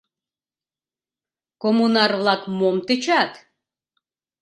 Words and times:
—Коммунар-влак 1.61 2.41
мом 2.57 2.75
тӧчат? 2.87 3.31